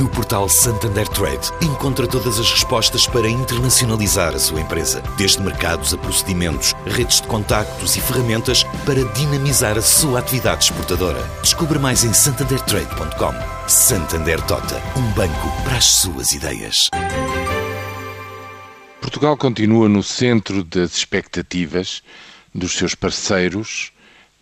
No 0.00 0.08
portal 0.08 0.48
Santander 0.48 1.06
Trade, 1.06 1.52
encontra 1.62 2.04
todas 2.04 2.40
as 2.40 2.50
respostas 2.50 3.06
para 3.06 3.28
internacionalizar 3.28 4.34
a 4.34 4.38
sua 4.40 4.60
empresa, 4.60 5.00
desde 5.16 5.40
mercados 5.40 5.94
a 5.94 5.98
procedimentos, 5.98 6.74
redes 6.84 7.20
de 7.20 7.28
contactos 7.28 7.94
e 7.94 8.00
ferramentas 8.00 8.64
para 8.84 9.04
dinamizar 9.12 9.78
a 9.78 9.82
sua 9.82 10.18
atividade 10.18 10.64
exportadora. 10.64 11.22
Descubra 11.42 11.78
mais 11.78 12.02
em 12.02 12.12
santandertrade.com. 12.12 13.68
Santander 13.68 14.40
Tota, 14.42 14.82
um 14.96 15.12
banco 15.12 15.62
para 15.62 15.76
as 15.76 15.84
suas 15.84 16.32
ideias. 16.32 16.90
Portugal 19.00 19.36
continua 19.36 19.88
no 19.88 20.02
centro 20.02 20.64
das 20.64 20.96
expectativas 20.96 22.02
dos 22.52 22.72
seus 22.72 22.96
parceiros 22.96 23.92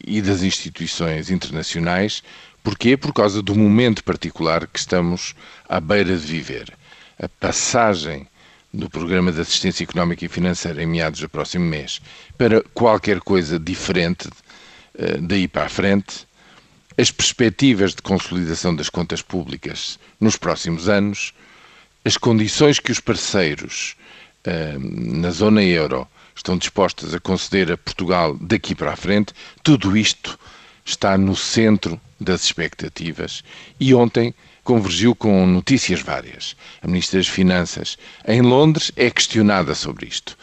e 0.02 0.22
das 0.22 0.42
instituições 0.42 1.30
internacionais 1.30 2.22
Porquê? 2.62 2.96
Por 2.96 3.12
causa 3.12 3.42
do 3.42 3.54
momento 3.54 4.04
particular 4.04 4.66
que 4.66 4.78
estamos 4.78 5.34
à 5.68 5.80
beira 5.80 6.16
de 6.16 6.26
viver. 6.26 6.72
A 7.20 7.28
passagem 7.28 8.26
do 8.72 8.88
Programa 8.88 9.30
de 9.30 9.40
Assistência 9.40 9.84
Económica 9.84 10.24
e 10.24 10.28
Financeira 10.28 10.82
em 10.82 10.86
meados 10.86 11.20
do 11.20 11.28
próximo 11.28 11.64
mês 11.64 12.00
para 12.38 12.62
qualquer 12.72 13.20
coisa 13.20 13.58
diferente 13.58 14.30
eh, 14.94 15.18
daí 15.20 15.46
para 15.46 15.66
a 15.66 15.68
frente, 15.68 16.26
as 16.96 17.10
perspectivas 17.10 17.94
de 17.94 18.02
consolidação 18.02 18.74
das 18.74 18.88
contas 18.88 19.22
públicas 19.22 19.98
nos 20.20 20.36
próximos 20.36 20.88
anos, 20.88 21.34
as 22.04 22.16
condições 22.16 22.78
que 22.78 22.92
os 22.92 23.00
parceiros 23.00 23.96
eh, 24.44 24.76
na 24.78 25.30
zona 25.30 25.62
euro 25.62 26.08
estão 26.34 26.56
dispostos 26.56 27.14
a 27.14 27.20
conceder 27.20 27.70
a 27.72 27.76
Portugal 27.76 28.36
daqui 28.40 28.74
para 28.74 28.92
a 28.92 28.96
frente, 28.96 29.34
tudo 29.62 29.96
isto 29.96 30.38
está 30.84 31.16
no 31.16 31.36
centro 31.36 32.00
das 32.20 32.44
expectativas 32.44 33.42
e 33.78 33.94
ontem 33.94 34.34
convergiu 34.64 35.14
com 35.14 35.46
notícias 35.46 36.00
várias. 36.00 36.56
A 36.80 36.86
Ministra 36.86 37.18
das 37.18 37.28
Finanças 37.28 37.98
em 38.26 38.40
Londres 38.40 38.92
é 38.96 39.10
questionada 39.10 39.74
sobre 39.74 40.06
isto. 40.06 40.36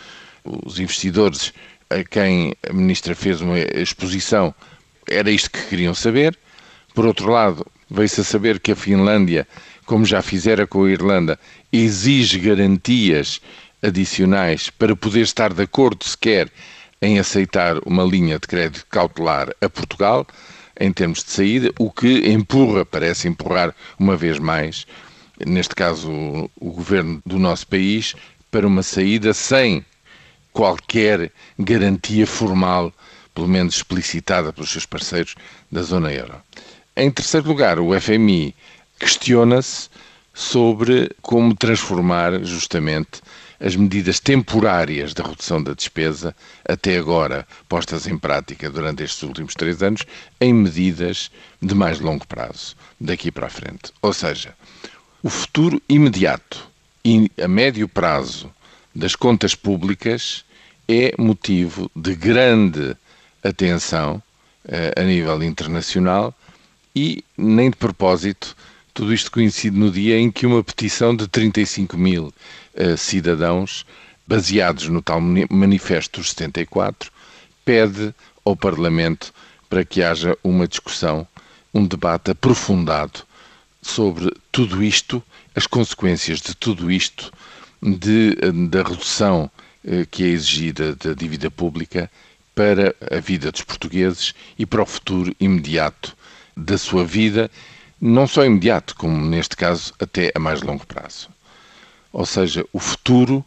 Os 0.44 0.80
investidores 0.80 1.54
a 1.90 2.04
quem 2.04 2.54
a 2.70 2.74
Ministra 2.74 3.16
fez 3.16 3.42
uma 3.42 3.58
exposição 3.58 4.54
era 5.08 5.32
isto 5.32 5.50
que 5.50 5.66
queriam 5.68 5.94
saber. 5.94 6.38
Por 6.94 7.06
outro 7.06 7.32
lado, 7.32 7.66
veio-se 7.90 8.22
a 8.22 8.24
saber 8.24 8.60
que 8.60 8.72
a 8.72 8.76
Finlândia, 8.76 9.48
como 9.86 10.06
já 10.06 10.22
fizera 10.22 10.68
com 10.68 10.84
a 10.84 10.92
Irlanda, 10.92 11.40
exige 11.72 12.40
garantias 12.40 13.42
adicionais 13.82 14.70
para 14.70 14.96
poder 14.96 15.22
estar 15.22 15.54
de 15.54 15.64
acordo 15.64 16.04
sequer 16.06 16.52
em 17.02 17.20
aceitar 17.20 17.78
uma 17.86 18.04
linha 18.04 18.40
de 18.40 18.48
crédito 18.48 18.86
cautelar 18.90 19.54
a 19.62 19.70
Portugal 19.70 20.28
em 20.80 20.92
termos 20.94 21.24
de 21.24 21.32
saída, 21.32 21.72
o 21.78 21.92
que 21.92 22.30
empurra, 22.30 22.86
parece 22.86 23.28
empurrar 23.28 23.76
uma 24.00 24.16
vez 24.16 24.40
mais, 24.40 24.88
neste 25.46 25.76
caso 25.76 26.10
o 26.56 26.72
governo 26.72 27.22
do 27.26 27.38
nosso 27.38 27.68
país, 27.68 28.16
para 28.50 28.66
uma 28.66 28.82
saída 28.82 29.34
sem 29.34 29.86
qualquer 30.54 31.32
garantia 31.58 32.26
formal, 32.26 32.94
pelo 33.36 33.48
menos 33.48 33.76
explicitada 33.76 34.54
pelos 34.54 34.72
seus 34.72 34.86
parceiros 34.86 35.36
da 35.72 35.82
zona 35.82 36.12
euro. 36.14 36.36
Em 36.96 37.12
terceiro 37.12 37.48
lugar, 37.48 37.80
o 37.80 38.00
FMI 38.00 38.56
questiona-se 38.98 39.90
sobre 40.34 41.12
como 41.22 41.54
transformar 41.54 42.44
justamente 42.44 43.22
as 43.60 43.76
medidas 43.76 44.20
temporárias 44.20 45.14
da 45.14 45.24
redução 45.24 45.62
da 45.62 45.74
despesa, 45.74 46.36
até 46.68 46.98
agora 46.98 47.48
postas 47.68 48.08
em 48.08 48.18
prática 48.18 48.70
durante 48.70 49.04
estes 49.04 49.22
últimos 49.24 49.54
três 49.54 49.84
anos, 49.84 50.06
em 50.40 50.54
medidas 50.54 51.30
de 51.62 51.76
mais 51.76 52.00
longo 52.00 52.26
prazo, 52.26 52.76
daqui 53.00 53.32
para 53.32 53.48
a 53.48 53.50
frente. 53.50 53.92
Ou 54.02 54.14
seja, 54.14 54.56
o 55.22 55.30
futuro 55.30 55.82
imediato 55.90 56.70
e 57.04 57.30
a 57.42 57.48
médio 57.48 57.88
prazo 57.88 58.52
das 58.96 59.16
contas 59.16 59.56
públicas 59.56 60.46
é 60.88 61.14
motivo 61.18 61.92
de 61.96 62.16
grande 62.16 62.96
atenção 63.44 64.22
eh, 64.66 64.94
a 64.98 65.02
nível 65.04 65.42
internacional 65.44 66.34
e, 66.96 67.24
nem 67.38 67.70
de 67.70 67.76
propósito, 67.76 68.56
tudo 68.94 69.14
isto 69.14 69.32
coincide 69.32 69.78
no 69.78 69.92
dia 69.92 70.18
em 70.18 70.32
que 70.32 70.46
uma 70.46 70.64
petição 70.64 71.16
de 71.16 71.28
35 71.28 71.98
mil 71.98 72.34
uh, 72.74 72.98
cidadãos, 72.98 73.86
baseados 74.28 74.88
no 74.88 75.02
tal 75.02 75.22
Manifesto 75.22 76.24
74, 76.24 77.12
pede 77.64 78.14
ao 78.44 78.56
Parlamento 78.56 79.34
para 79.70 79.86
que 79.86 80.04
haja 80.04 80.38
uma 80.44 80.68
discussão, 80.68 81.28
um 81.74 81.86
debate 81.86 82.32
aprofundado 82.32 83.22
sobre 83.82 84.34
tudo 84.52 84.84
isto, 84.84 85.24
as 85.56 85.68
consequências 85.68 86.40
de 86.40 86.56
tudo 86.56 86.92
isto, 86.92 87.32
de, 87.82 88.36
da 88.70 88.84
redução 88.84 89.50
uh, 89.84 90.06
que 90.12 90.24
é 90.24 90.28
exigida 90.28 90.96
da 90.96 91.14
dívida 91.14 91.50
pública 91.50 92.10
para 92.54 92.94
a 93.10 93.20
vida 93.22 93.52
dos 93.52 93.62
portugueses 93.62 94.34
e 94.58 94.66
para 94.66 94.82
o 94.82 94.86
futuro 94.86 95.34
imediato 95.40 96.18
da 96.58 96.78
sua 96.78 97.06
vida 97.06 97.50
não 98.02 98.28
só 98.28 98.46
imediato, 98.46 98.96
como 98.96 99.26
neste 99.26 99.56
caso 99.56 99.94
até 100.00 100.32
a 100.34 100.40
mais 100.40 100.62
longo 100.62 100.86
prazo. 100.86 101.30
Ou 102.12 102.26
seja, 102.26 102.66
o 102.72 102.80
futuro 102.80 103.44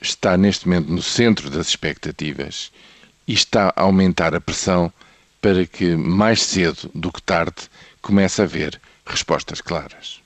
está 0.00 0.36
neste 0.36 0.68
momento 0.68 0.90
no 0.90 1.02
centro 1.02 1.50
das 1.50 1.68
expectativas 1.68 2.70
e 3.26 3.32
está 3.32 3.72
a 3.74 3.82
aumentar 3.82 4.34
a 4.34 4.40
pressão 4.40 4.92
para 5.40 5.66
que 5.66 5.96
mais 5.96 6.42
cedo 6.42 6.90
do 6.94 7.10
que 7.10 7.22
tarde 7.22 7.68
comece 8.02 8.40
a 8.40 8.44
haver 8.44 8.80
respostas 9.04 9.60
claras. 9.60 10.20